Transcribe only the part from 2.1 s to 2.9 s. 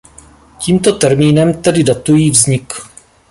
vznik.